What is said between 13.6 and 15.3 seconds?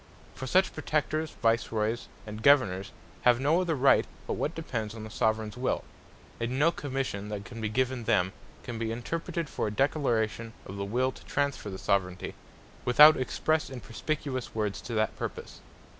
and perspicuous words to that